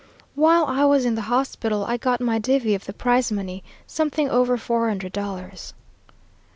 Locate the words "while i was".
0.33-1.05